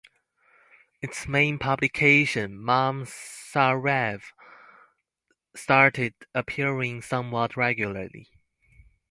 [0.99, 4.31] Its main publication, "Momsarev",
[5.55, 8.27] started appearing somewhat regularly.